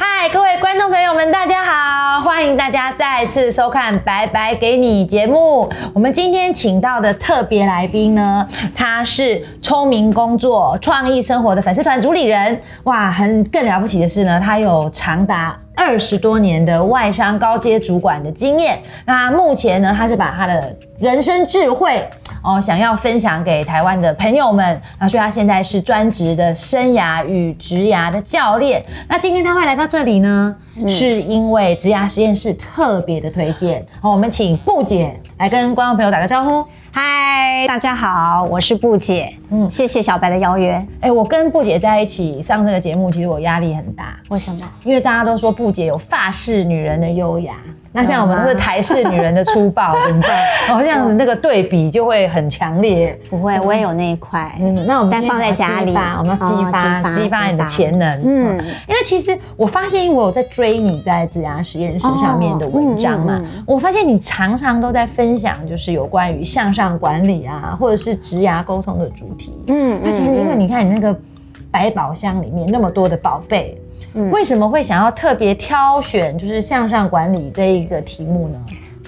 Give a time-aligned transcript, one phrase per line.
[0.00, 2.20] 嗨，各位观众朋友们，大家好！
[2.20, 5.68] 欢迎大家再次收看《白白给你》节目。
[5.92, 12.60] 我们今天请到的特别来宾呢，他是聪明工作、创意生活的粉丝团主理人。
[12.84, 18.80] 哇，很更了不起的是呢，他有长达二十多年的外商高阶主管的经验。
[19.04, 22.04] 那目前呢，他是把他的人生智慧
[22.42, 24.82] 哦，想要分享给台湾的朋友们。
[24.98, 28.82] 那所以他现在是专职的生涯与职涯的教练。
[29.08, 30.56] 那今天他会来到这里呢，
[30.88, 33.84] 是因为职涯实验室特别的推荐。
[34.00, 36.66] 好，我们请布姐来跟观众朋友打个招呼。
[36.90, 39.32] 嗨，大家好，我是布姐。
[39.50, 40.84] 嗯，谢谢小白的邀约。
[41.00, 44.18] 哎，我跟布姐在一起上这个节目，其实我压力很大。
[44.30, 44.68] 为什么？
[44.82, 47.54] 因为大家都说布姐有法式女人的优雅。
[47.98, 50.30] 那像我们都是台式女人的粗暴， 怎么办？
[50.70, 53.18] 哦，这样子那个对比就会很强烈。
[53.28, 54.52] 不会，我也有那一块。
[54.60, 58.08] 嗯，那我们但放在家里，我们要激发激发你的潜能。
[58.24, 69.60] 嗯，因为其实我发现，因为我有在追你在自然实验室上面的文章嘛，我发现你常常都在分享，就是有关于向上管理啊，或者是职涯沟通的主题。
[69.66, 71.18] 嗯，那其实因为你看你那个
[71.72, 73.76] 百宝箱里面那么多的宝贝。
[74.30, 78.58] 为什么会想要特别挑选就是向上管理这一个题目呢？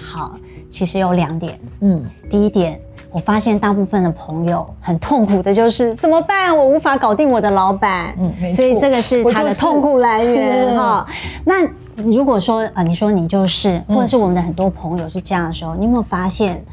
[0.01, 0.35] 好，
[0.69, 1.59] 其实有两点。
[1.81, 2.79] 嗯，第一点，
[3.11, 6.55] 我发现大部分的朋友很痛苦的就是怎么办？
[6.55, 8.15] 我无法搞定我的老板。
[8.17, 11.05] 嗯，所以这个是他的痛苦来源哈。
[11.45, 16.63] 那如果说啊，你说你就是，或者是我们的很多朋友是这样的时候，你有没有发现，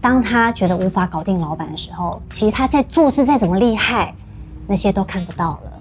[0.00, 4.14] 当他觉得无法搞定老板的时候，其实他在做事再怎么厉害，
[4.66, 5.73] 那些都看不到了。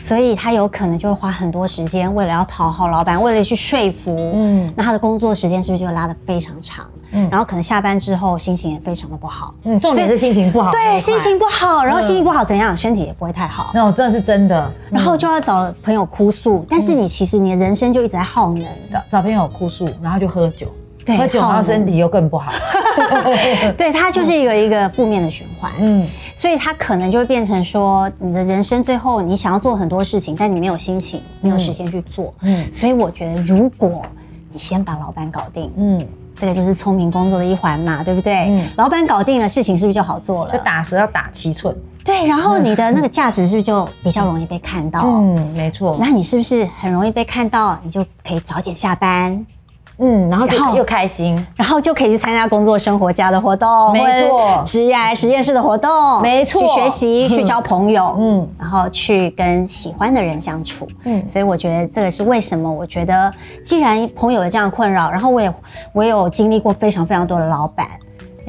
[0.00, 6.86] 所以他有可能就会花很多时间，为了要讨好老板，为了去说服，嗯，那他的工作时间是不是就拉得非常长？
[7.12, 9.54] 嗯，然后可能下班之后心情也非常的不好。
[9.64, 10.70] 嗯，重点是心情不好。
[10.70, 12.74] 对，心情不好，然后心情不好怎样？
[12.76, 13.70] 身体也不会太好。
[13.74, 18.64] 那我真的是真的，然后就要找朋友哭诉，但是你其实你的人生就一直在耗能。
[18.92, 20.66] 找找朋友哭诉，然后就喝酒。
[21.02, 22.52] 对喝酒然后身体又更不好，
[23.76, 25.70] 对，它就是一个一个负面的循环。
[25.78, 32.32] 嗯，所以它可能就会变成说，你的人生最后你想要做很多事情，但你没有心情，没有时间去做。
[32.42, 34.02] 嗯，所以我觉得，如果
[34.52, 36.06] 你先把老板搞定，嗯，
[36.36, 38.46] 这个就是聪明工作的一环嘛，对不对？
[38.48, 40.52] 嗯，老板搞定了，事情是不是就好做了？
[40.52, 41.76] 就打蛇要打七寸。
[42.02, 45.02] 对，然后你的那个价值是不是就比较容易被看到？
[45.04, 45.96] 嗯，没错。
[46.00, 47.78] 那你是不是很容易被看到？
[47.84, 49.46] 你就可以早点下班。
[50.00, 62.70] 嗯，然后就又开心，然后就可以去参加工作生活家的活动，没错，职业实验室的活动，没错，去学习，去交朋友，嗯，然后去跟喜欢的人相处，嗯，所以我觉得这个是为什么？
[62.70, 65.54] 我觉得既然朋友有这样困扰，然后我也
[65.92, 67.86] 我有经历过非常非常多的老板。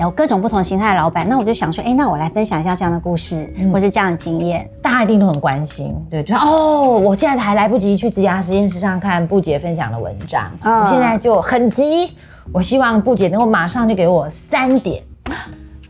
[0.02, 12.12] 有各种不同形态的老板，那我就想说，哎，那我来分享一下这样的故事，或是这样的经验，大家一定都很关心，对，就哦，我现在还来不及去职涯实验室上看布姐分享的文章，我现在就很急，
[12.52, 15.04] 我希望布姐能够马上就给我三点，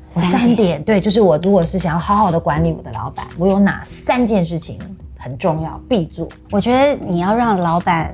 [0.10, 4.78] 三点，对，就是我如果是想要好好的管理我的老板，我有哪三件事情
[5.18, 6.28] 很重要必做？
[6.52, 8.14] 我觉得你要让老板。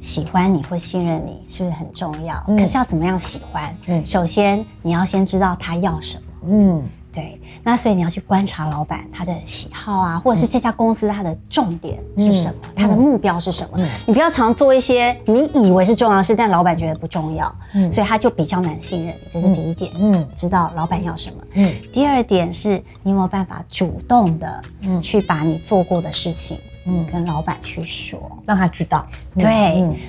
[0.00, 2.42] 喜欢你或信任你是不是很重要？
[2.48, 3.76] 可是要怎么样喜欢？
[3.86, 6.22] 嗯，首先你要先知道他要什么。
[6.46, 7.40] 嗯，对。
[7.62, 13.78] 那所以你要去观察老板他的喜好啊，或者是这家公司它的重点是什么，它的目标是什么？
[14.04, 17.50] 你不要常做一些你以为是重要的事，但老板觉得不重要，
[17.90, 19.20] 所以他就比较难信任你。
[19.28, 19.90] 这是第一点。
[19.94, 21.36] 嗯，知道老板要什么。
[21.54, 24.62] 嗯，第二点是你有没有办法主动的
[25.00, 26.58] 去把你做过的事情。
[26.86, 29.06] 嗯，跟老板去说，让他知道。
[29.38, 29.48] 对，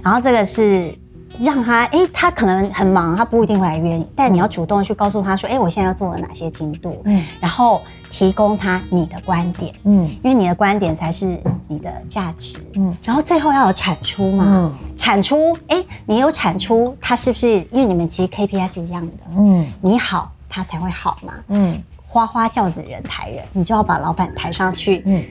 [0.04, 0.94] 然后这个是
[1.40, 11.38] 让他，哎，他可能很忙，他不一定会来约你，但你要主动去告诉他说，哎，我现在要做了哪些进度，嗯，然后提供他你的观点，嗯，因为你的观点才是
[11.68, 17.60] 你的价值，嗯，然后最后要有产出嘛，嗯，产出，哎，你有产出，他是不是？
[17.72, 25.24] 因为你们其实 KPI 是一样的，嗯，你好，他才会好嘛，嗯，花花轿子人抬人，你就要把老板抬上去，嗯。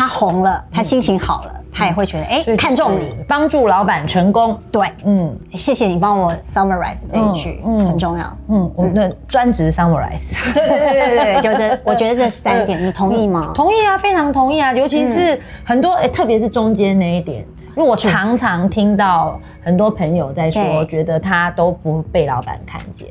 [0.00, 4.58] 他红了，他心情好了，他也会觉得哎，看中你，帮助老板成功。
[4.72, 8.38] 对，嗯，谢谢你帮我 summarize 这一句，嗯，很重要。
[8.48, 10.42] 嗯，我们的专职 summarize。
[10.54, 13.52] 对对对对对，就这，我觉得这三点，你同意吗？
[13.54, 17.44] 同意啊，非常同意啊，尤其是很多，哎，特别是中间那一点。
[17.76, 23.06] 因为我常常听到很多朋友在说，觉得他都不被老板看见。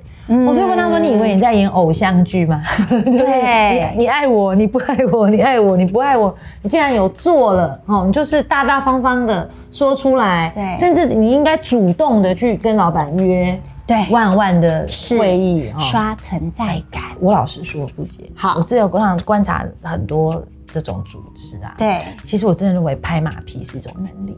[0.48, 2.62] 我就问他说：“你以为你在演偶像剧吗？
[2.90, 6.36] 对， 你爱我，你不爱我，你爱我，你不爱我。
[6.62, 10.52] 你既然有做了，哦，你就是大大方方的说出来。
[10.54, 14.86] 对，甚至你应该主动的去跟老板约，对，万万的
[15.18, 17.02] 会议，刷存在感。
[17.20, 18.24] 我老实说，不接。
[18.36, 24.38] 好，我自由观察观察很多这种组织啊，对，其实我真的认为拍马屁是一种能力。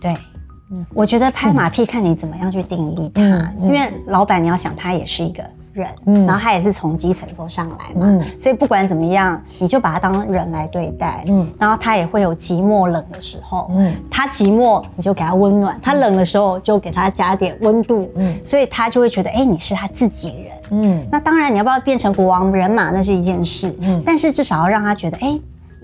[0.00, 0.35] 对，嗯，
[0.94, 3.22] 我觉得拍马屁看你怎么样去定义它，
[3.60, 5.42] 因为老板你要想他也是一个。
[5.76, 25.38] 人，嗯，然后他也是从基层走上来嘛，嗯，所以不管怎么样，你就把他当人来对待，嗯，然后他也会有寂寞冷的时候，嗯，他寂寞你就给他温暖，他冷的时候就给他加点温度，嗯，所以他就会觉得，哎，你是他自己人，嗯，那当然你要不要变成国王人马那是一件事，嗯，但是至少要让他觉得，哎，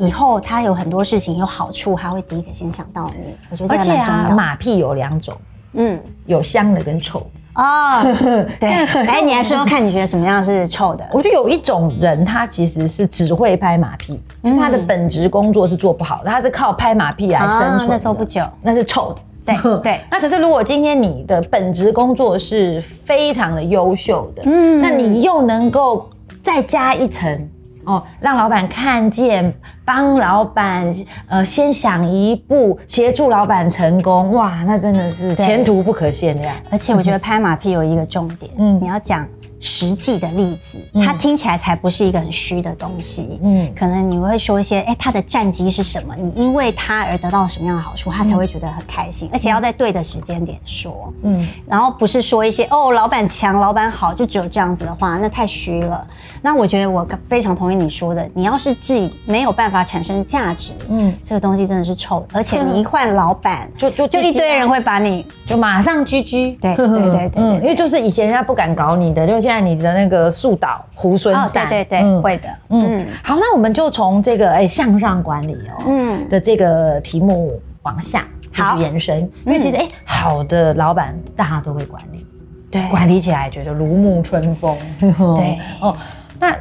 [0.07, 4.31] 以后他有很多事情有好处，他会第一个先想到你，我觉得这蛮重要。
[4.31, 5.35] 马屁有两种，
[5.75, 7.27] 嗯，有香的跟臭的。
[7.55, 8.03] 哦，
[8.59, 8.71] 对，
[9.07, 11.05] 哎，你来说说看，你觉得什么样是臭的？
[11.13, 17.89] 我觉得有一种人，他其实是只会拍马屁，就是他的本职工作是做不好的，他是靠拍马屁来生存。
[17.91, 19.21] 那时候不久，那是臭的。
[19.45, 20.01] 对 对。
[20.11, 26.09] 那可是如果今天你的本职工作是非常的优秀的，嗯，那你又能够
[26.43, 27.49] 再加一层。
[27.85, 29.53] 哦，让老板看见，
[29.85, 30.93] 帮老板
[31.27, 36.55] 呃先想一步，协助老板成功，哇，那真的是前途不可限量。
[36.71, 39.27] 而且我觉得拍马屁有一个重点，嗯，你要讲。
[39.63, 43.39] 实际的例子，它听起来才不是一个很虚的东西。
[43.43, 46.15] 嗯，可能你会说一些，哎，他的战绩是什么？
[46.17, 51.13] 你因为他而得到什么样的好处，他才会觉得很开心，而且要在对的时间点说。
[51.23, 56.05] 嗯，然后不是说一些哦，老板强，老板好，就只有这样子的话，那太虚了。
[56.43, 66.53] 那我觉得我非常同意你说的，你要是自己没有办法产生价值，嗯，这个东西真的是臭，而且你一换老板， 就就就一堆人会把你就马上居居。
[66.61, 72.49] 对对对 对，因为就是以前人家不敢搞你的，就现在你的那个树倒猢狲散，对对对，会的。
[72.69, 76.29] 嗯，好，那我们就从这个哎向上管理哦，嗯。
[76.29, 82.27] 的这个题目往下继续延伸，因为其实哎好的老板大家都会管理，
[82.71, 84.77] 对，管理起来觉得如沐春风，
[85.37, 85.59] 对。
[85.81, 85.97] 哦。
[86.39, 86.57] 那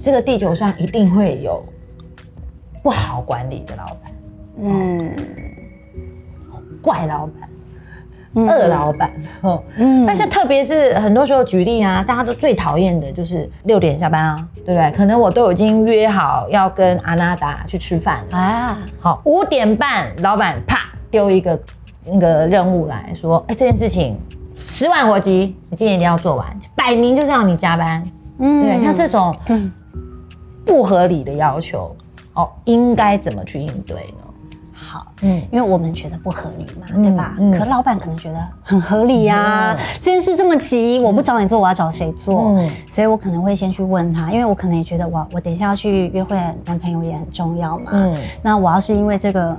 [0.00, 1.64] 这个地球上一定会有
[2.82, 4.12] 不好管理的老板，
[4.58, 5.16] 嗯，
[6.82, 7.48] 怪老板。
[8.34, 9.10] 二老板，
[9.76, 14.90] 嗯，但是特别是很多时候举例啊，大家都最讨厌的就是六点下班啊，对不对？
[14.92, 20.78] 可能我都已经约好要跟阿娜达去吃饭啊，好，五点半老板啪
[21.10, 21.58] 丢一个
[22.04, 24.16] 那个任务来说，哎，这件事情
[24.54, 26.46] 十万火急，你今天一定要做完，
[26.76, 28.04] 摆明就是要你加班，
[28.38, 29.36] 嗯，对，像这种
[30.64, 31.96] 不合理的要求，
[32.34, 34.19] 哦，应该怎么去应对呢？
[35.20, 37.36] 好，嗯，因为我们觉得不合理嘛，对吧？
[37.58, 42.58] 可老板可能觉得很合理呀，这件事这么急，我不找你做，我要找谁做？
[42.88, 47.90] 所以我可能会先去问他，因为我可能也觉得，哇，我等一下要去约会，男朋友也很重要嘛。
[47.92, 49.56] 嗯，那我要是因为这个。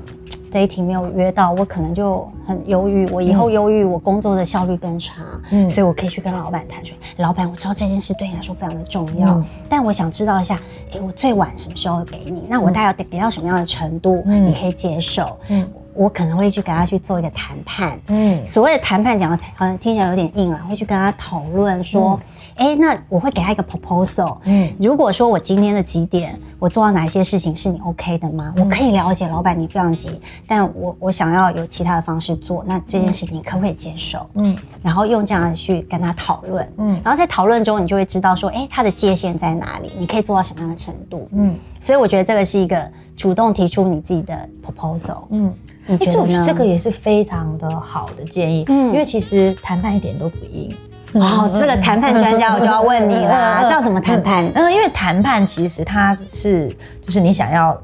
[0.51, 3.09] 这一题没有约到，我可能就很忧郁。
[3.09, 5.24] 我以后忧郁，我工作的效率更差。
[5.51, 10.59] 嗯，所以我可以去跟老板谈说：“老板，我知道这件事对你来说非常的重要，但我想知道一下，
[10.94, 12.44] 哎，我最晚什么时候给你？
[12.50, 15.38] 那我大概要给到什么样的程度，你可以接受？
[15.48, 22.19] 嗯。”我可能会去跟他去做一个谈判，嗯，所谓的谈判讲的好像听起来有点硬了，会去跟他讨论说，
[22.55, 28.53] 哎，那我会给他一个 proposal，嗯，如果说我今天的几点我做到哪一些事情是你 OK 的吗？
[28.57, 34.25] 我可以了解老板你非常急，但我我想要有其他的方式做，那这件事情你可不可以接受？
[34.35, 39.91] 嗯，然后用这样去跟他讨论，嗯，然后在讨论中你就会知道说，哎，他的界限在哪里？
[39.97, 41.27] 你可以做到什么样的程度？
[41.33, 45.53] 嗯，所以我觉得这个是一个主动提出你自己的 proposal，嗯。
[45.88, 50.73] 你觉得这个也是非常的好的建议，嗯，因为其实谈判一点都不硬。
[51.14, 54.50] 哦，这个谈判专家我就要问你啦，这样怎么谈判？
[54.56, 56.69] 嗯，因为谈判其实它是
[57.06, 57.78] 就是你想要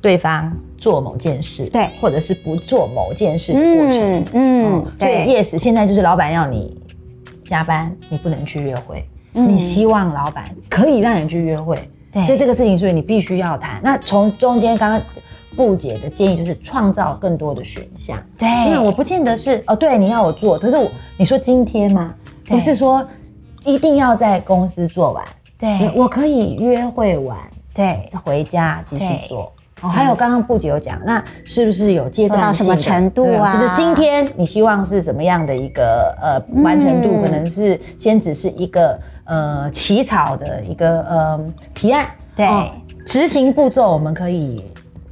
[0.00, 5.26] 对方做某件事，对，或者是不做某件事的过程，嗯，对。
[5.26, 6.80] Yes，现在就是老板要你
[7.46, 13.80] 加班，你不能去约会，你希望老板可以让你去约会，对，就这个事情，所以你必须要谈。
[13.82, 15.02] 那从中间刚刚。
[15.60, 18.18] 不解的建议就是创造更多的选项。
[18.38, 22.14] 对，因为我不见得是哦，对，你要我做，可是我你说今天吗？
[22.46, 23.06] 不是说
[23.66, 25.22] 一定要在公司做完。
[25.58, 27.36] 对，我可以约会完，
[27.74, 29.52] 对，回家继续做。
[29.82, 33.52] 哦，还有刚刚布姐有讲，那是不是有阶段到什么程度啊？
[33.52, 37.22] 就是今天你希望是什么样的一个呃完成度？
[37.22, 41.38] 可能是先只是一个呃起草的一个呃
[41.74, 42.06] 提案。
[42.34, 42.48] 对，
[43.04, 44.64] 执行步骤我们可以。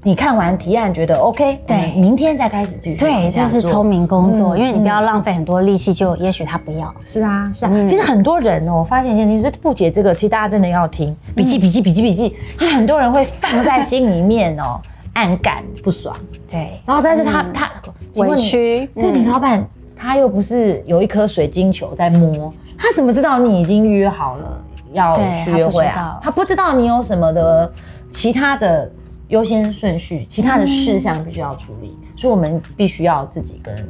[0.08, 6.90] 你看完提案觉得 OK，对，明天再开始去对，就是聪明工作，因为你不要浪费很多力气，就也许他不要。
[7.04, 7.70] 是啊，是啊。
[7.86, 14.80] 其实很多人哦，我发现一件事情，是不解这个，其实大家真的要听笔记，笔记，笔记，笔记，因为很多人会放在心里面哦，
[15.12, 16.16] 暗感不爽。
[16.50, 16.70] 对。
[16.86, 17.70] 然后但是他他
[18.14, 19.62] 委屈，对你老板
[19.94, 26.18] 他又不是有一颗水晶球在摸，他怎么知道你已经约好了要去约会啊？
[26.22, 27.70] 他不知道你有什么的
[28.10, 28.90] 其他的。
[29.28, 33.88] 优先顺序，其他的事项必须要处理，所以我们必须要自己跟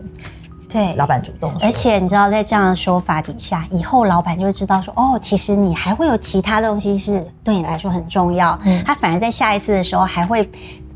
[0.68, 1.52] 对老板主动。
[1.60, 8.58] 而且你知道，在这样的说法底下，以后老板就会知道说，哦，其实你还会有其他东西是对你来说很重要。
[8.64, 10.48] 嗯，他反而在下一次的时候还会。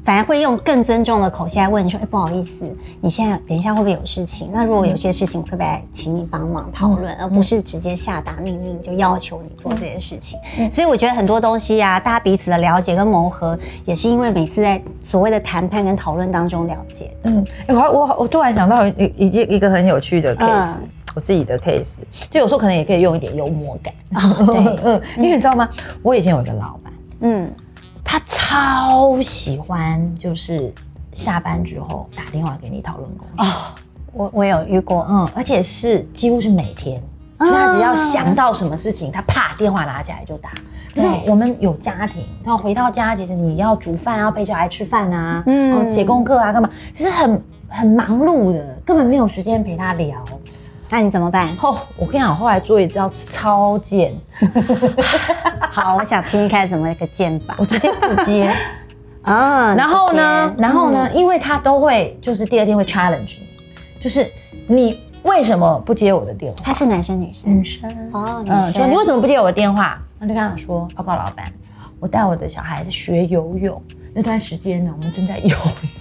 [0.05, 2.67] 反而会用更尊重的口气来问你说：“哎，不好意思，
[3.01, 4.51] 你现在等一下会不会有事情？
[4.53, 10.41] 那如果有些事情，我可不可以请你帮忙讨论，而不是直接下达命令就要求你做这件事情？
[10.71, 17.17] 所以我觉得很多东西啊，大家彼此的了解跟磨合，也是因为每次在所谓的谈判跟讨论当中了解。
[17.23, 20.79] 嗯，哎，我我我突然想到一一件一个很有趣的 case，
[21.15, 21.95] 我自己的 case，
[22.29, 23.95] 就有时候可能也可以用一点幽默感。
[24.47, 25.69] 对， 嗯，因为你知道吗？
[26.03, 27.53] 我以前有一个老板，嗯。
[28.05, 30.73] 他超喜欢，就是
[31.13, 33.45] 下班之后打电话给你讨论工作。
[33.45, 33.49] 哦，
[34.13, 37.03] 我我有遇过，嗯，而且是几乎是每天，
[37.39, 40.51] 他只要想到什么事情，他啪电话拿起来就打。
[40.95, 50.23] 可是我们有家庭，然后回到家，其实你要煮饭，要陪小孩吃饭啊，嗯，写功课啊，干嘛，其实很很忙碌的，根本没有时间陪他聊。
[50.93, 51.49] 那你怎么办？
[51.63, 54.15] 哦，我跟你讲，后来做一招超贱。
[55.73, 57.55] 好，我想听一看怎么一个贱法。
[57.57, 58.55] 我直接不接
[59.25, 59.75] 啊。
[59.75, 63.49] 然后呢，然后呢，因为他都会，就是第二天会 challenge 你，
[63.99, 64.31] 就是
[64.67, 66.59] 你为什么不接我的电话？
[66.63, 67.59] 他是男生女生？
[67.59, 67.91] 女生。
[68.13, 68.73] 哦，女生。
[68.73, 69.99] 说你为什么不接我的电话？
[70.19, 71.51] 那就跟他说，报告老板，
[72.01, 73.83] 我带我的小孩子学游泳。
[74.15, 75.59] 那段时间呢，我们正在游泳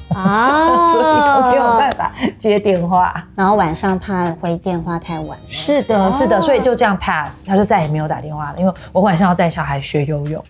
[0.10, 3.25] 啊， 所以都没有办法接电话。
[3.36, 5.38] 然后晚上怕回电话太晚。
[5.48, 8.60] 是的，是的，所以就这样 pass，他就再也没有打电话了。
[8.60, 10.44] 因为我晚上要带小孩学游泳。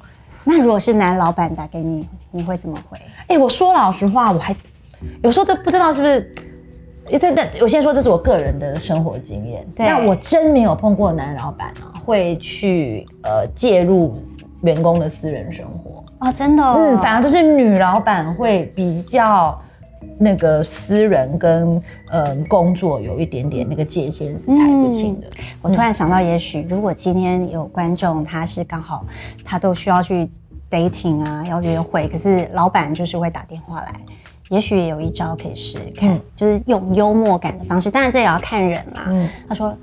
[0.44, 2.98] 那如果是男老板打给你，你会怎么回？
[3.27, 4.56] 哎，我说老实话，我还
[5.22, 6.34] 有时候都不知道是不是。
[7.08, 9.68] 这这，我先说这是我个人的生活经验。
[9.75, 14.18] 但我真没有碰过男老板啊，会去呃介入
[14.63, 16.03] 员工的私人生活。
[16.20, 19.60] 哦，真的，嗯，反而都是女老板会比较
[20.20, 25.27] 那个私人跟呃工作有一点点那个界限是踩不清的。
[25.63, 29.03] 我突然想到，也许如果今天有观众，他是刚好
[29.44, 30.30] 他都需要去
[30.70, 33.91] dating 啊，要约会，可是老板就是会打电话来，
[34.50, 39.08] 也许有一招可以试试看，就是用幽默感的方式，当然这也要看人啦。
[39.10, 39.75] 嗯，他说。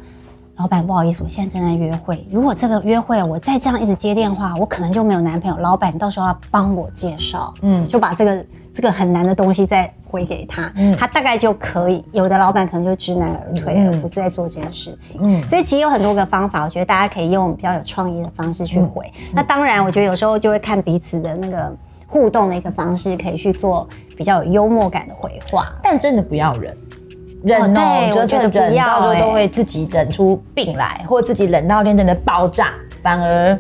[0.59, 2.27] 老板，不好意思，我现在正在约会。
[2.33, 5.57] 如果这个约会我再这样一直接电话，我可能就没有男朋友。
[5.59, 12.05] 老板，到时候要帮我介绍，嗯，就把这个这个很难的东西再回给他，嗯，他大概就可以。
[12.11, 15.21] 有的老板可能就知难而退，而不再做这件事情。
[15.23, 19.09] 嗯，所以其实有很多个方法，我觉得大家可以用比较有创意的方式去回。
[19.33, 21.73] 那当然，我觉得有时候就会看彼此的那个
[22.09, 26.77] 互动的一个方式，可以去做比较有幽默感的回话，但真的不要忍。
[27.43, 33.59] 忍哦，我觉得不要，到时候都会自己忍出病来，或自己忍到真的爆炸，反而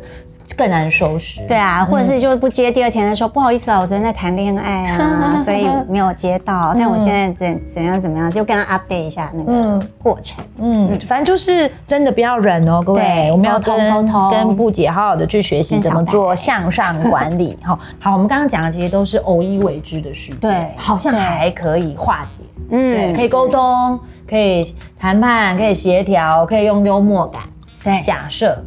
[0.59, 1.41] 更难收拾。
[1.47, 6.75] 对啊，或者是就不接，第二天说不好意思啊，我昨天在谈恋爱啊， 所以没有接到。
[6.77, 10.45] 但我现在怎怎样怎么样，就跟他 update 一下那个过程。
[10.59, 17.57] 嗯，反正就是真的不要忍哦，各位，我们要跟沟通，跟布姐好好的去学习怎么做向上管理。
[17.63, 22.43] 好，好，我们刚刚讲的其实都是偶一为之的事情，对，好像还可以化解。
[22.71, 23.99] 嗯，可以沟通，
[24.29, 27.45] 可以谈判，可以协调，可以用幽默感。
[27.83, 28.61] 对，假设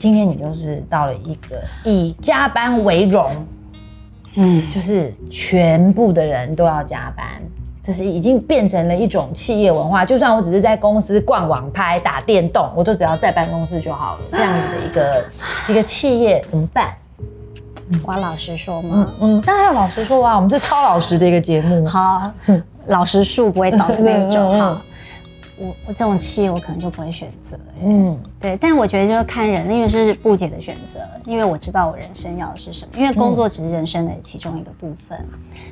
[0.00, 3.30] 今天你就是到了一个以加班为荣，
[4.36, 7.26] 嗯，就是全部的人都要加班，
[7.82, 10.02] 这是已经变成了一种企业文化。
[10.02, 14.20] 就算我只是在公司逛网拍、打电动，我都只要在办公室就好了。
[14.32, 15.24] 这样子的一个
[15.68, 16.94] 一个企业怎么办？
[18.06, 19.12] 我要老实说吗？
[19.20, 21.86] 嗯，当然要老实说啊，我们是超老实的一个节目。
[21.86, 22.32] 好。
[22.86, 24.82] 老实树不会倒的那一种哈，
[25.60, 27.58] 我我这种企业我可能就不会选择。
[27.84, 35.22] 嗯，对，但我觉得就是看人，因为是不解的选择，因为我知道我人生要的是什么，因为工作只是人生的其中一个部分，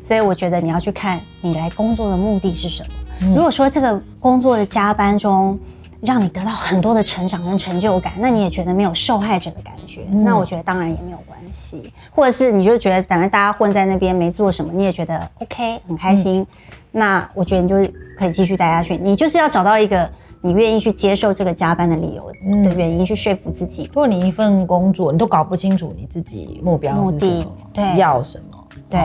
[0.04, 3.34] 所以我觉得你要去看你来工作的目的是什么。
[3.34, 5.58] 如果说这个工作的加班中
[6.00, 11.92] 让你得到很多的成长跟成就感，那你也觉得没有受害者的感觉，那我觉得当然也没有关系。
[12.10, 16.46] 或者是你就觉得反正大家混在那边没做什么，你也觉得 OK 很开心。
[16.90, 18.96] 那我觉得你就是可以继续待下去。
[18.96, 20.08] 你就是要找到一个
[20.40, 22.30] 你愿意去接受这个加班的理由
[22.62, 23.84] 的原因，去说服自己。
[23.86, 29.00] 如果你一份工作你都搞不清楚你自己目标是什么，对，要什么，对，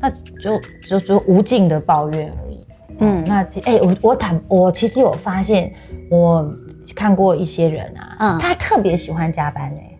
[0.00, 2.66] 那就就就无尽的抱怨而已。
[2.98, 5.72] 嗯，那哎，我我坦我其实有发现，
[6.10, 6.46] 我
[6.94, 9.96] 看过一些人啊，嗯，他特别喜欢加班哎，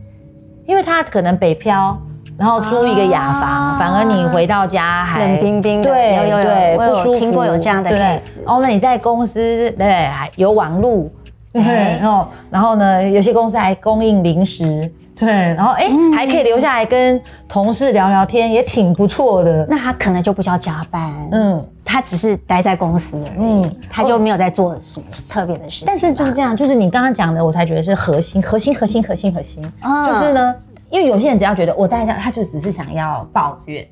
[0.66, 2.00] 因为他可能北漂。
[2.40, 5.90] 然后租一个雅房，反而你回到家还冷冰冰的。
[5.90, 8.20] 对，有有有，我有听过有这样的 case。
[8.46, 11.06] 哦，那你在公司对，还有网路，
[11.52, 19.66] 对哦，然后呢，有些公司还供应零食，对，然后哎，还可以留下来跟同事聊聊天，也挺不错的。
[19.68, 25.86] 那他可能就不叫加班，嗯，他只是待在公司，嗯，他就没有在做什么特别的事情。
[25.86, 29.62] 但是就是这样，就是你刚刚讲的，我才觉得是核心，核心，核心，核心，核心，
[30.08, 30.54] 就是呢，
[30.90, 33.86] 因为有些人只要觉得我在家，他就只是想要抱怨，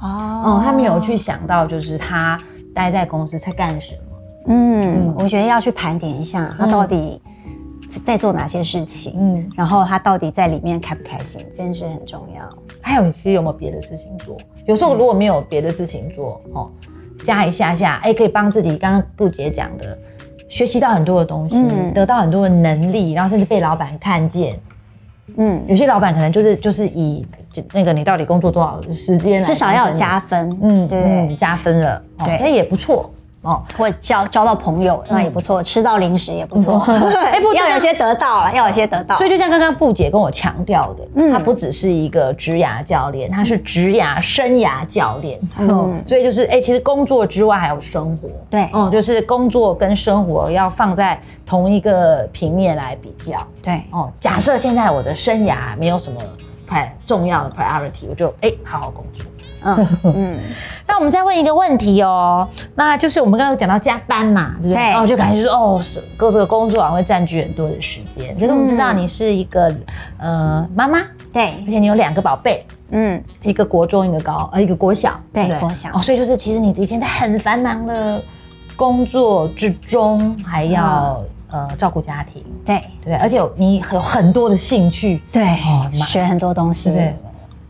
[0.00, 2.40] 哦，他没有去想到就是他
[2.74, 4.00] 待在公司在干什么。
[4.46, 7.20] 嗯，我觉得要去盘点一下他到底
[8.02, 12.42] 在做哪些事情，嗯，然后他到底在里面开不开心，这件事很重要。
[12.80, 14.36] 还有，你其实有没有别的事情做？
[14.64, 16.70] 有时候如果没有别的事情做，哦，
[17.22, 19.98] 加一下下，哎，可以帮自己刚刚布姐讲的，
[20.48, 21.62] 学习到很多的东西，
[21.92, 24.58] 得到很多的能力，然后甚至被老板看见。
[25.36, 27.24] 嗯，有些老板可能就是就是以
[27.72, 33.10] 那个你到底工作多少时间，至少要有加分，嗯，对，加分了，对，那也不错。
[33.42, 36.78] 哦，或交交到朋友那也不错，吃到零食也不错。
[37.30, 39.16] 哎，不要有些得到了，要有些得到。
[39.16, 45.38] 所以就像刚刚布姐跟我强调的，嗯，他不只是一个职涯教练，他是职涯生涯教练。
[45.58, 48.28] 嗯，所以就是哎，其实工作之外还有生活。
[48.50, 53.38] 对，哦，就是工作跟生活要放在同一个平面来比较。
[53.62, 56.20] 对，哦，假设现在我的生涯没有什么
[56.66, 59.24] 太重要的 priority，我就哎好好工作。
[59.62, 60.38] 嗯 嗯，
[60.86, 64.82] 那我们再问一个问题哦，那就是我们刚刚讲到加班嘛，对不对？
[64.82, 68.36] 然后就感觉说，哦，是各这个工作啊会占据很多的时间。
[68.38, 69.74] 就是我们知道你是一个
[70.18, 71.00] 呃妈妈，
[71.32, 75.90] 对，而且你有两个宝贝，嗯，一个国中，一个高，呃，一个国小，对，国小。
[75.92, 78.22] 哦，所以就是其实你以前在很繁忙的
[78.76, 82.80] 工作之中，还要呃照顾家庭，对。
[83.04, 85.44] 对，而且你有很多的兴趣，对，
[85.92, 87.16] 学很多东西，对，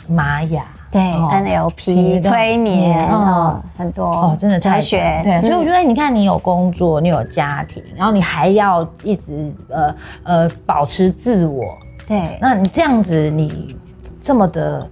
[0.07, 0.67] 玛雅。
[0.91, 5.21] 对，NLP 催眠哦，很多哦，真的哲学。
[5.23, 11.77] 对，所以我觉得，你看，你有工作，你有家庭，然后你还要一直呃呃保持自我。
[12.07, 13.77] 对，那你这样子，你
[14.23, 14.89] 这么的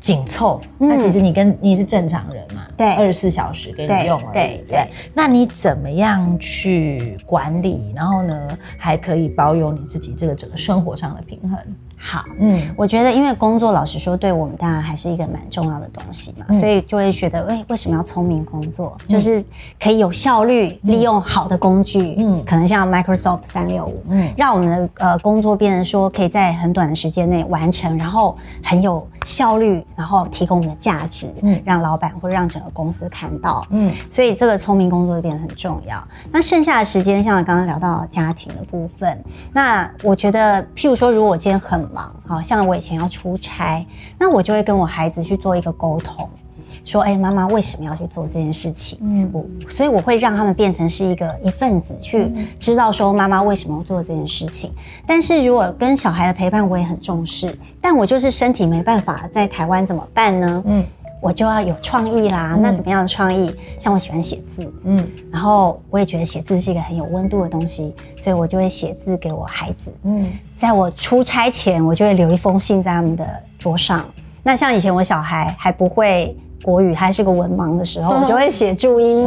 [0.00, 2.62] 紧凑，那其实你跟你是正常人嘛？
[2.76, 4.32] 对，二十四小时给你用而已。
[4.32, 4.88] 对对。
[5.14, 7.92] 那你怎么样去管理？
[7.94, 11.58] 然后呢，还可以保有你自己这个整个生活上的平衡？
[11.98, 18.96] 好，嗯，我觉得因为工作，老实说，对我们当然还是一个蛮重要的东西嘛，所以就会觉得，哎，为什么要聪明工作？
[19.06, 19.44] 就是
[19.80, 36.02] 可以有效率利用好的工具，嗯，可能像 Microsoft 三六五，嗯，让我们的呃工作变成说可以在很短的时间内完成，然后很有效率，然后提供我们的价值，嗯，让老板或让整个公司看到，嗯，所以这个聪明工作变得很重要。
[36.30, 43.84] 那剩下的时间，像刚刚聊到家庭的部分，那我觉得，譬如说，如果我今天很忙，好像我以前要出差，
[44.18, 46.28] 那我就会跟我孩子去做一个沟通，
[46.84, 54.72] 说：“哎，妈妈为什么要去做这件事情？”嗯，我所以我会让他们变成是一个一份子，去知道说妈妈为什么要做这件事情。
[55.06, 60.62] 但是如果跟小孩的陪伴，我也很重视，但我就是身体没办法在台湾怎么办呢？
[60.66, 60.84] 嗯。
[61.20, 63.54] 我就要有创意啦，那怎么样的创意？
[63.78, 73.26] 像我喜欢写字，嗯，然后我也觉得写字是一个很有温度的东西，所以我就会写字给我孩子，嗯，在我出差前，我就会留一封信在他们的
[73.58, 74.04] 桌上。
[74.42, 76.36] 那像以前我小孩还不会。
[76.62, 79.24] 国语还是个文盲的时候，我就会写注音，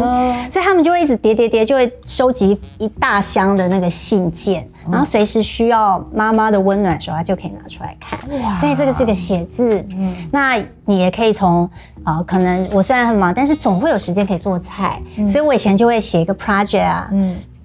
[0.50, 8.20] 所以他们就会一直叠叠叠，就会收集一大箱的那个信件，然后随时需要妈妈的温暖的时候，他就可以拿出来看。
[8.56, 9.84] 所以这个是个写字。
[10.32, 11.70] 那你也可以从
[12.04, 17.10] 啊，可能我虽然很忙，但是总会有时间可以做菜，所以我以前就会写一个 project 啊，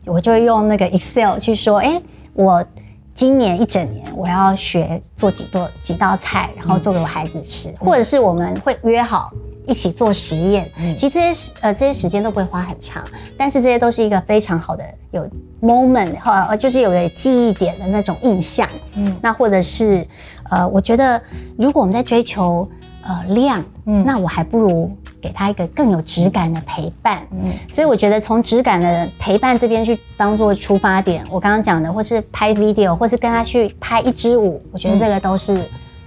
[0.07, 2.01] 我就会用那个 Excel 去说，哎，
[2.35, 2.65] 我
[3.13, 9.33] 今年一整年我要学做几多几道菜，然后做给我孩子吃，或者是我们会约好。
[9.67, 13.05] 一起做实验，其实这些呃这些时间都不会花很长，
[13.37, 15.29] 但是这些都是一个非常好的有
[15.61, 18.69] moment 哈，就是有个记忆点的那种印象。
[18.95, 20.07] 嗯，那或者是
[20.51, 21.21] 呃，我觉得
[21.59, 22.69] 如果我们在追求
[23.03, 27.27] 呃量，嗯，那我还不如给他一个更有质感的陪伴。
[27.33, 35.61] 嗯，所以我觉得从质感的陪伴这边去当做出发点，我刚刚讲的，或是拍 video，或是跟他去拍一支舞，我觉得这个都是。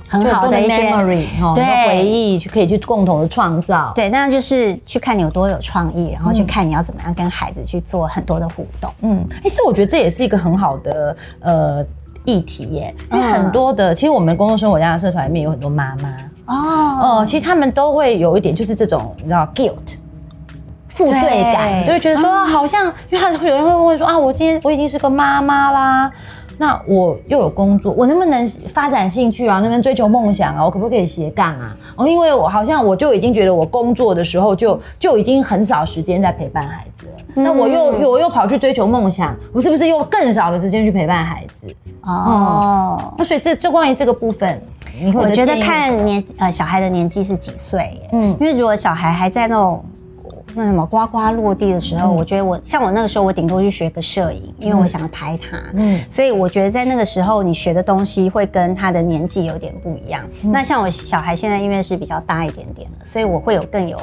[0.10, 3.92] 很好的一些 memory 哈，对回忆就可以去共同的创造。
[3.94, 8.92] 对，那就是去看你有多有创意，然后去看你要怎么样跟孩子去做很多的互动。
[9.02, 11.86] 嗯，哎，其实我觉得这也是一个很好的呃
[12.26, 16.10] 议题耶，因为很多的，其实我们工作生活家的社团里面有很多妈妈
[16.48, 19.98] 哦，哦，其实他们都会有一点就是这种你知道 guilt
[20.90, 21.14] 负罪
[21.54, 26.12] 感，就会觉得说好像，因为他会有人会问说啊，我今天我已经是个妈妈啦。
[26.60, 29.60] 那我又有工作，我能不能发展兴趣啊？
[29.60, 30.66] 能不能追求梦想啊？
[30.66, 31.74] 我可不可以斜杠啊？
[31.96, 37.12] 哦，因为我好像我就已经觉得我工作的时候就就已经很少时间在陪伴孩子了。
[37.34, 41.74] 那我又我又跑去追求梦想，我是不是又更少的时间去陪伴孩子？
[42.02, 44.62] 哦，那所以这这关于这个部分，
[45.16, 49.82] 我觉得看年呃小孩的年纪是几岁，嗯，因为如果小孩还在那种。
[50.56, 55.58] 那什么呱呱落地的时候，我觉得我像我那个时候，我顶多去学个摄影，因为我想要拍它。
[55.74, 60.24] 嗯，所以我觉得在那个时候，你学的东西会跟他的年纪有点不一样。
[60.44, 64.00] 那像我小孩现在因为是比较大一点点了，所以我会有更有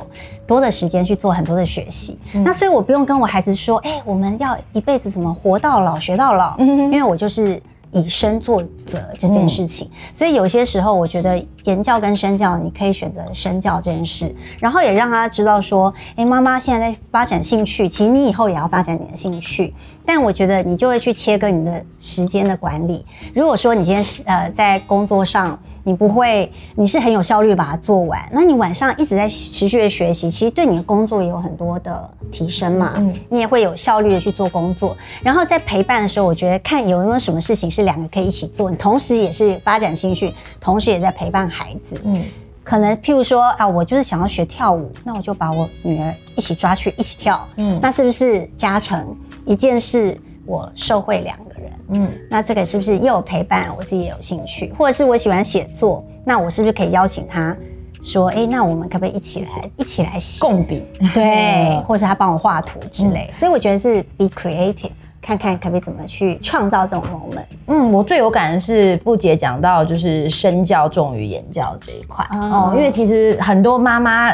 [0.47, 2.19] 多的时间去做很多的学习。
[2.45, 7.61] 那所以我不用跟我孩子说，哎，我们要一辈子怎么活到老学到老，因为我就是。
[7.97, 19.75] 以身作则这件事情，所以有些时候我觉得言教跟身教，你可以选择身教这件事，然后也让他知道说，哎，妈妈现在在发展兴趣，其实你以后也要发展你的兴趣。
[20.09, 23.05] 但我觉得你就会去切割你的时间的管理。
[23.35, 32.93] 如果说你今天是呃在工作上你不会，你是很有效率把它做完，那你晚上一直在持续的学习，其实对你的工作也有很多的提升嘛。
[32.99, 34.97] 嗯，你也会有效率的去做工作。
[35.25, 41.99] 然后在陪伴的时候，我觉得看有没有什么事情是两个可以一起做，你同时也是发展兴趣，同时也在陪伴孩子。
[42.05, 42.23] 嗯，
[42.63, 47.49] 可能譬如说啊，我就是想要学跳舞，那我就把我女儿一起抓去一起跳。
[47.57, 49.17] 嗯，那是不是加成？
[49.47, 53.73] 一件事，我受惠两个人，嗯，那这个是不是又有陪伴？
[53.79, 57.57] 我自己也有兴趣，或者是我喜欢写作，那我是不是可以邀请他
[58.03, 60.83] 说，哎，那我们可不可以一起来，一起来写共笔？
[61.15, 63.31] 对，或者他帮我画图之类。
[63.33, 64.91] 所以我觉得是 be creative，
[65.27, 67.47] 看看可不可以怎么去创造这种 moment。
[67.67, 74.33] 嗯，我最有感的是布姐讲到就是身教重于言教这一块哦，因为其实很多妈妈。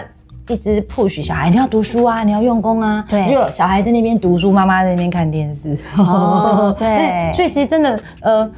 [0.49, 3.03] 一直 push 小孩，你要读书啊，你要用功啊。
[3.09, 5.79] 对，如果小孩在那边读书，妈妈在那边看电视。
[5.97, 7.33] 哦， 对。
[7.37, 8.51] 所以其实真的，呃，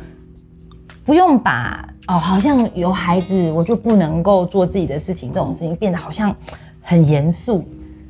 [1.04, 6.34] 不用把哦，好像有孩子我就不能够做自己的事情这种事情变得好像
[6.80, 7.62] 很严肃。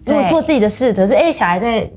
[0.06, 1.90] 如果做自己的事，可是哎，小孩在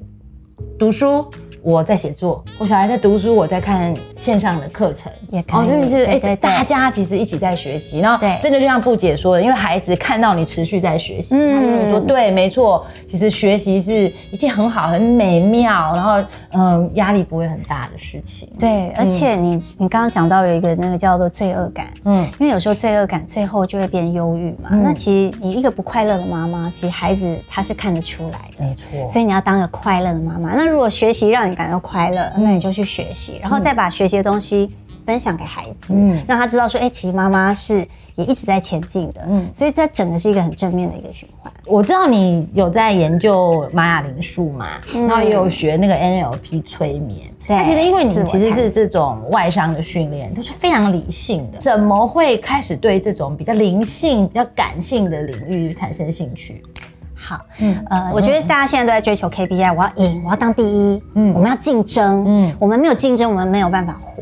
[0.79, 1.23] 读书。
[1.67, 5.81] 我在写作，我小孩在读书，我在看线上的课程，也可以。
[5.81, 7.99] 就是哎，大家其实一起在学习。
[7.99, 16.23] 然后，真的就像布姐说的，因为孩子看到你持续在学习，他就会说：“对，没错，其实学习是一件很好、很美妙，然后
[16.57, 24.69] 嗯，压力不会很大的事情。”对，而且你你刚刚讲到有一个那个叫做罪恶感，嗯，因为有时候罪恶感最后就会变忧郁嘛。
[24.71, 29.07] 那其实你一个不快乐的妈妈，其实孩子他是看得出来的，没错。
[29.07, 30.55] 所以你要当个快乐的妈妈。
[30.55, 34.71] 那如果学习让你感到快乐，那你就去学习，然后再把学习的东西
[35.07, 41.51] 分享给孩子，嗯，让他知道说，哎，其实妈妈是也一直在前进的，嗯，所以这整个是一个很正面的一个循环。
[41.65, 56.61] 我知道你有在研究玛雅灵术嘛，然后也有学那个 NLP 催眠，对，其实因为你其实是这种外伤的训练，都是非常理性的，怎么会开始对这种比较灵性、比较感性的领域产生兴趣？
[57.15, 64.21] 好，嗯，呃，我觉得大家现在都在追求 KPI，我要赢，我要当第一，嗯，我们要竞争，嗯，我们没有竞争，我们没有办法活。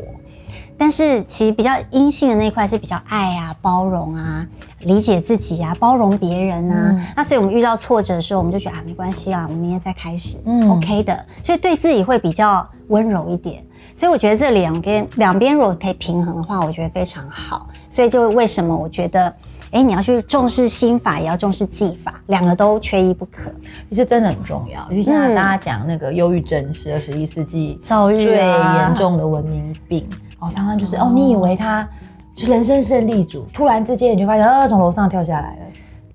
[0.78, 4.46] 但是其实比较阴性的那一块是比较爱啊、包容啊、
[4.80, 7.12] 理解自己啊、包容别人啊。
[7.16, 11.24] 那所以我们遇到挫折的时候，我们就觉得啊，没关系啊，我们明天再开始，嗯，OK 的。
[11.42, 13.64] 所以对自己会比较温柔一点。
[13.94, 17.68] 所以我觉得这两边两边如果可以平衡的话，我觉得非常好。
[17.88, 19.32] 所以就为什么我觉得。
[19.72, 23.52] 哎，你要去重视心法，也要重视技法，两个都缺一不可。
[23.90, 30.08] 其实真的很重要，因为现在大家讲那个忧郁症是二十一世纪最严重的文明病。
[30.38, 31.88] 哦，常常就是哦，你以为他
[32.34, 35.62] 就人生胜利组，突然之间你就发现，呃，从楼上跳下来了。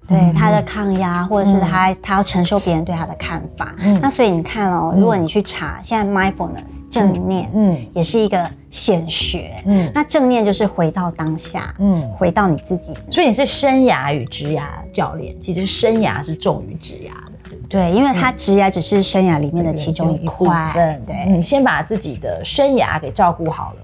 [0.08, 3.98] 对他的抗压，或者是他他要承受别人对他的看法，嗯。
[4.02, 12.94] 那所以你看哦，如果你去查现在 mindfulness 正念，嗯，也是一个显学，嗯，那正念就是回到当下，嗯，回到你自己。
[13.10, 17.14] 所以你是生涯与职涯教练，其实生涯是重于职涯
[17.50, 23.80] 的，对，因为他职涯只是生涯里面的其中一块，对，嗯，先把自己的生涯给照顾好了，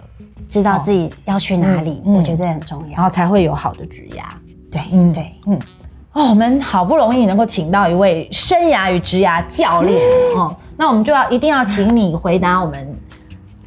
[0.48, 4.24] 知道自己要去哪里，我觉得这很重要，然后才会有好的职涯，
[4.72, 5.60] 对，嗯，对，嗯。
[6.14, 10.02] 哦，我们好不容易能够请到一位生涯与职涯教练
[10.36, 12.98] 哦，那我们就要一定要请你回答我们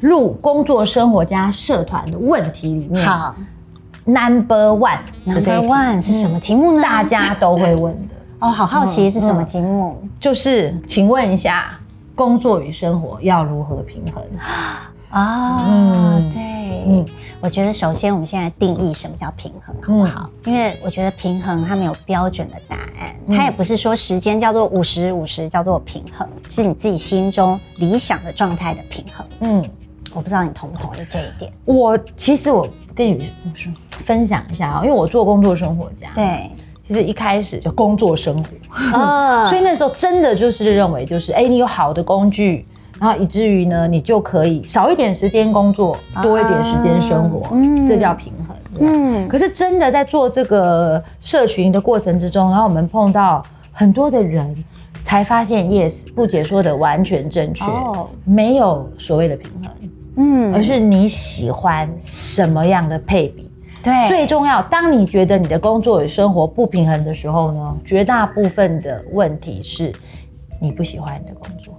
[0.00, 3.06] 录工作生活家社团的问题里面。
[3.06, 3.36] 好
[4.04, 6.82] ，Number One，Number One 是什么题目呢？
[6.82, 10.02] 大家都会问的哦，好好奇是什么题目？
[10.18, 11.78] 就是请问一下，
[12.16, 14.24] 工作与生活要如何平衡？
[15.10, 16.40] 啊，对，
[16.86, 17.04] 嗯，
[17.40, 20.30] 我觉得首先我们现在定义什么叫平衡，好不好？
[20.44, 29.26] 因为我觉得平衡它没有标准的答案，它也不是说时间叫做五十五十叫做平衡，是你自己心中理想的状态的平衡。
[29.40, 29.70] 嗯，
[30.14, 31.52] 我不知道你同不同意这一点。
[31.64, 36.50] 我其实我跟你说分享一下啊，因为我做工作生活家，对。
[36.82, 42.66] 其其实一开始就工作生活，啊， 所以那时候真的就是认为，就是哎，你有好的工具，
[43.00, 48.54] 然后以至于呢，你就可以少一点时间工作，多一点时间生活，嗯，这叫平衡。
[48.78, 54.54] 嗯，可是真的在做这个社群的过程之中，然后我们碰到很多的人，
[55.02, 57.64] 才发现，yes，不解说的完全正确，
[58.24, 59.72] 没有所谓的平衡，
[60.16, 63.50] 嗯，而是你喜欢什么样的配比。
[63.82, 64.60] 对，最重要。
[64.64, 69.90] 当你觉得你的工作与生活不平衡的时候呢，绝大部分的问题是
[70.60, 71.69] 你不喜欢你的工作，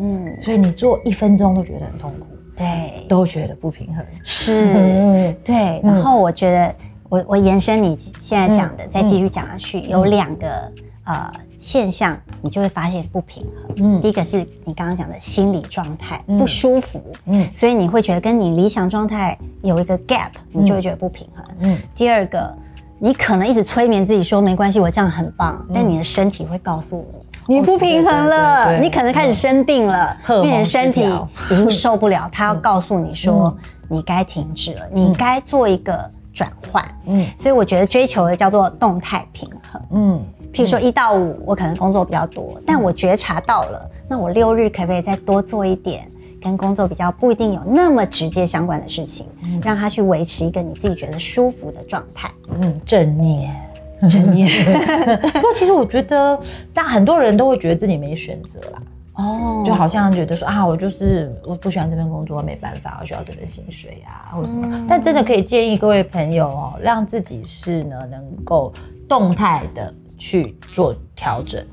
[0.00, 5.80] 嗯，所以你做一分钟都觉得很痛苦，对，都觉得不平衡，是， 对。
[5.84, 6.74] 然后我觉得，
[7.08, 10.72] 我我延伸你现在讲的，再继续讲下去，有两个
[11.04, 11.30] 呃。
[11.62, 13.74] 现象，你就会发现不平衡。
[13.76, 21.44] 嗯，第一个是你刚刚讲的心理状态不舒服，嗯，所以你会觉得跟你理想状态有一个 gap，你就会觉得不平衡。
[21.58, 22.56] 嗯，第二个，
[22.98, 31.02] 你可能一直催眠自己说没关系，我这样很棒，但你的身体会告诉你你不平衡了，你可能开始生病了，因为你的身体
[31.50, 33.56] 已经受不了，他要告诉你说
[33.88, 36.84] 你该停止了，你该做一个转换。
[37.06, 39.82] 嗯，所以我觉得追求的叫做动态平衡。
[39.90, 40.24] 嗯。
[40.52, 46.10] 譬如说一到五，我可能工作比较多，但我觉察到了，那我六日可不可以再多做一点
[46.42, 49.28] 跟工作比较不一定有那么直接相关的事情，
[49.62, 52.28] 让他去维持一个你自己觉得舒服的状态？
[52.60, 53.54] 嗯，正念，
[54.08, 54.48] 正念。
[55.32, 56.38] 不过其实我觉得，
[56.72, 58.82] 但很多人都会觉得自己没选择啦。
[59.14, 64.86] 哦，就好像觉得说啊，我就是我不喜欢这份工作，没办法，我需要这份薪水啊，或者什么。
[64.88, 68.72] 但真的可以建议各位朋友哦，让自己是呢能够
[69.08, 69.92] 动态的。
[70.22, 71.64] 去做调整，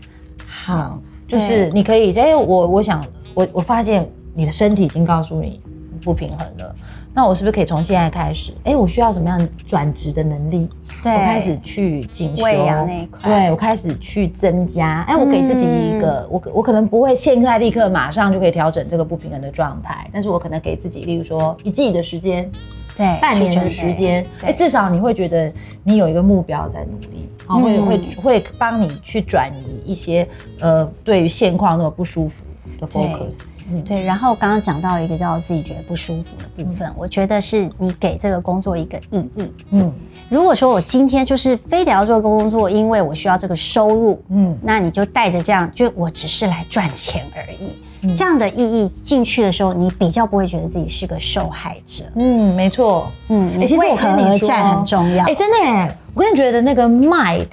[0.48, 5.60] 好，就是你可以，哎，我我想，我我发现你的身体已经告诉你
[6.02, 6.74] 不平衡了，
[7.18, 8.54] 那我是不是可以从现在开始？
[8.64, 10.70] 哎，我需要什么样转职的能力？
[11.02, 22.48] 对，我开始去进修那一块，对我开始去增加，哎，我给自己一个，我我可能不会现在立刻马上就可以调整这个不平衡的状态，但是我可能给自己，例如说一季的时间。
[22.96, 25.52] 对，半年的时间，哎，至少你会觉得
[25.84, 30.28] 你有一个目标在努力，啊，会会会帮你去转移一些
[30.60, 32.46] 呃，对于现况那么不舒服
[32.80, 33.54] 的 focus。
[33.70, 34.04] 嗯，对。
[34.04, 39.54] 然后刚刚讲到一个叫自己觉得不舒服的部分，我觉得是你给这个工作一个意义。
[39.72, 39.92] 嗯，
[40.30, 48.14] 如果说我今天就是非得要做工作，因为我需要这个收入，嗯，那你就带着这样，就我只是来赚钱而已。
[48.14, 52.06] 这样的意义进去的时候，你比较不会觉得自己是个受害者。
[52.16, 53.12] 嗯，没错。
[53.28, 55.26] 嗯，其实我跟你战很重要。
[55.26, 55.98] 哎，真的耶！
[56.14, 57.48] 我跟你觉得那个 mind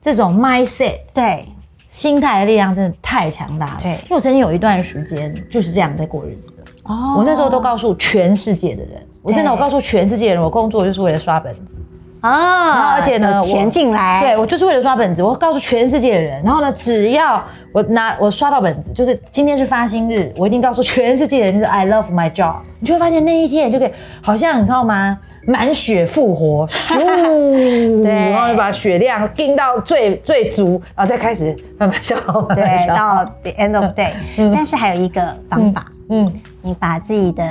[0.00, 1.46] 这种 mindset，对
[1.94, 3.76] 心态的力量真的太强大了。
[3.80, 6.64] 对，因为我曾经有一段时间就是这样在过日子的。
[6.82, 11.76] 哦，我那时候都告诉全世界的人，我真的我告诉全世界的人，我工作就是为了刷本子。
[12.24, 12.94] 啊！
[12.94, 15.22] 而且呢，钱进来，对我就是为了刷本子。
[15.22, 22.56] 我告诉全世界的人，然后呢，只要我拿我刷到本子，就是今天是发薪日，我一定告诉全世界的人，就是 I love my job。
[22.78, 23.90] 你就会发现那一天你就可以，
[24.22, 25.18] 好像你知道吗？
[25.46, 26.96] 满血复活，咻，
[28.02, 34.12] 对，然后把血量盯到最最足，然后再开始慢慢消耗，对，到 the end of day。
[34.54, 36.32] 但是还有一个方法，嗯，
[36.62, 37.44] 你把自己的。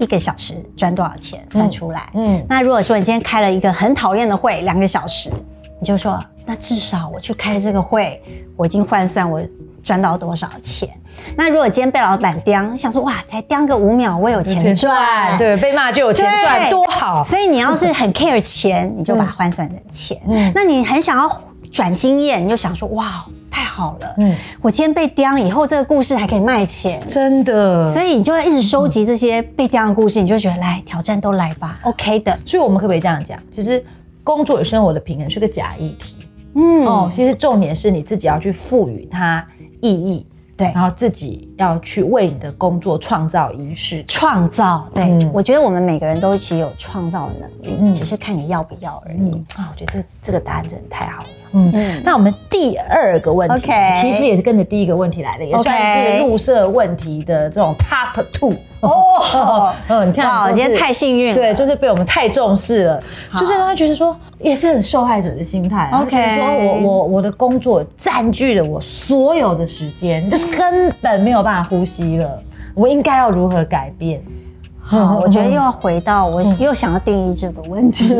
[0.00, 1.46] 一个小时赚多少钱？
[1.50, 2.08] 算出来。
[2.14, 5.30] 嗯，那如果说你今天开了一个很讨厌的会，两个小时，
[5.78, 8.20] 你就说，那至少我去开了这个会，
[8.56, 9.40] 我已经换算我
[9.82, 10.88] 赚到多少钱。
[11.36, 17.22] 那如果今天被老板刁，想说哇，才刁个五秒，我有钱赚，对，被骂就有钱赚，多好。
[17.22, 20.18] 所以你要是很 care 钱，你就把它换算成钱。
[20.26, 21.28] 嗯，那你很想要
[21.70, 23.24] 转经验，你就想说哇。
[23.52, 27.92] 太好了，嗯，我今天被刁，以后这个故事还可以卖钱，真的。
[27.92, 32.38] 所以你就会一直收集这些被刁的故事，你就觉得来挑战都来吧，OK 的。
[32.46, 33.38] 所以我们可不可以这样讲？
[33.50, 33.84] 其实
[34.22, 36.16] 工作与生活的平衡是个假议题，
[36.54, 39.44] 嗯，哦，其实重点是你自己要去赋予它
[39.80, 40.26] 意义。
[40.56, 44.88] 对，然后自己要去为你的工作创造仪式，创造。
[44.94, 49.32] 对，我觉得我们每个人都其实有创造的能力，只是看你要不要而已。
[49.56, 51.28] 啊，我觉得这这个答案真的太好了。
[51.52, 58.54] 嗯，那我们第二个问题，其实也是跟着第一个问题来的，也算是入社问题的这种 top two。
[58.80, 63.02] 哦， 嗯，你看，我今天太幸运了，对，就是被我们太重视了，
[63.36, 65.90] 就是让他觉得说，也是很受害者的心态。
[65.92, 72.42] OK，说我我我的工作占据了我所有的时间，就是根本没有办法呼吸了。
[72.74, 74.22] 我应该要如何改变？
[74.90, 78.12] 好，我觉得又要回到我又想要定义这个问题。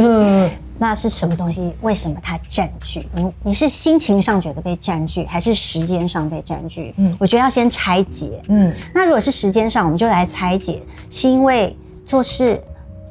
[0.79, 1.75] 那是什么东西？
[1.83, 3.33] 为什么它占据你？
[3.43, 6.95] 你是心情上觉得被占据，还是时间上被占据？
[6.97, 8.41] 嗯，我觉得要先拆解。
[8.47, 10.81] 嗯，那如果是时间上，我们就来拆解，
[11.11, 12.59] 是因为做事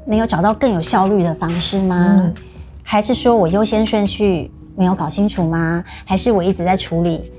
[0.06, 2.32] 没有找到更有效率的方式吗？
[2.82, 5.84] 还是说我优先顺序没有搞清楚吗？
[6.06, 7.30] 还是我一直在处理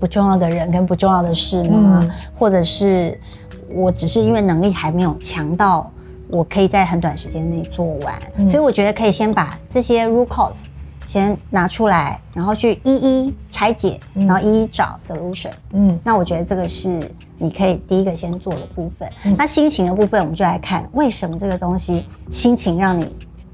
[0.00, 2.08] 不重要的人跟不重要的事吗？
[2.38, 3.20] 或者是
[3.68, 5.90] 我只是因为能力还没有强到
[6.28, 8.48] 我可以在很短时间内做完？
[8.48, 10.64] 所以我觉得可以先把这些 root cause
[11.06, 15.52] 先拿出来，然后去一一拆解，然后一一找 solution。
[15.72, 19.08] 嗯，那我觉得这个是你可以第一个先做的部分。
[19.36, 23.10] 那心情的部分，我们就来看为什么这个东西心情让你。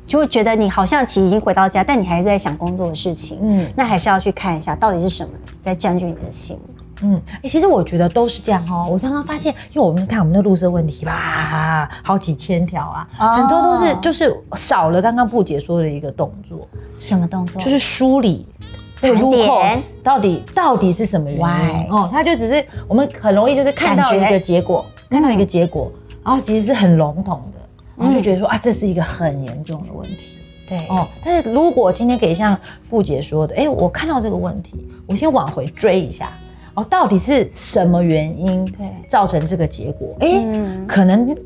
[0.06, 3.38] 就会觉得你好像其实已经回到家，但你还是在想工作的事情。
[3.42, 6.58] 嗯，那还是要去看一下到底是什么在占据你的心。
[7.02, 8.86] 嗯，哎，其实我觉得都是这样哦。
[8.90, 16.68] 我刚刚发现，因为我们看我们的录色问题吧，好几千条啊，很多都是就是少了刚刚布姐说的一个动作。
[16.98, 17.60] 什么动作？
[17.62, 18.46] 就是梳理
[19.00, 22.08] 盘点到底到底是什么原因哦。
[22.12, 25.90] 他就只是我们很容易就是看到一个结果，看到一个结果，
[26.24, 27.60] 然后其实是很笼统的。
[27.96, 31.06] 然后就觉得说啊，这是一个很严重的问题，对哦。
[31.22, 32.58] 但是如果今天可以像
[32.88, 36.32] 布姐说的，哎，我看到这个问题，我先往回追一下，
[36.74, 40.14] 哦，到底是什么原因对造成这个结果？
[40.20, 40.44] 哎，
[40.86, 41.36] 可能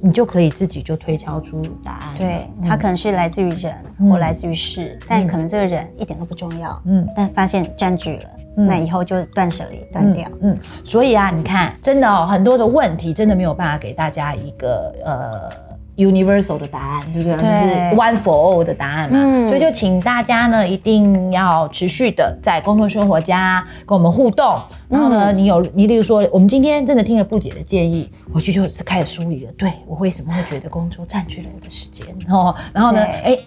[0.00, 2.14] 你就可以自己就推敲出答案。
[2.16, 3.74] 对，它可能是来自于人
[4.10, 6.80] 或来自于事，但可能这个人一点都不重要。
[6.86, 10.28] 嗯，但发现占据了，那以后就断舍离断掉。
[10.40, 15.69] 嗯，所以啊，你看，真的哦，很多的问题真的没有办法给大家一个呃。
[16.00, 17.36] Universal 的答案，对不对？
[17.36, 19.48] 就是 one for all 的答案嘛。
[19.48, 24.58] 所以就请大家呢，一定要持续的在工作生活家跟我们互动。
[24.88, 29.52] 然后呢，你有你，例如说，我们今天真的听了布姐的建议，回去就是开始梳理了。
[29.52, 32.06] 对我为什么会觉得工作占据了我的时间？
[32.28, 33.38] 哦，然后呢，哎，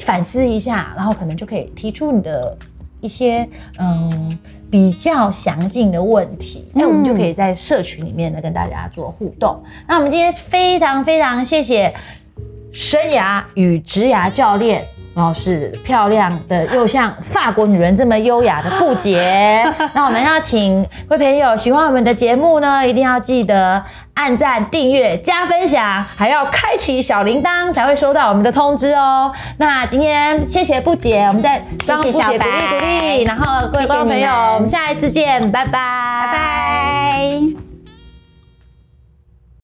[0.00, 2.56] 反思一下，然后可能就可以提出你的
[3.00, 4.38] 一些嗯。
[4.70, 9.60] 比较详尽的问题，那我们就可以在社群里面呢跟大家做互动。
[9.88, 11.92] 那我们今天非常非常谢谢
[12.70, 14.86] 生涯与职涯教练。
[15.20, 19.62] 然后是漂亮的，又像法国女人这么优雅的布姐。
[19.92, 29.30] 那我们要请各位朋友喜欢我们的节目呢，一定要记得按赞、订阅、加分享，还要开启小铃铛，才会收到我们的通知哦。
[29.58, 32.86] 那今天谢谢布姐，我们再谢谢小白鼓励鼓
[33.18, 33.24] 励。
[33.24, 37.69] 然后各位观众朋友，我们下一次见，拜拜，拜拜。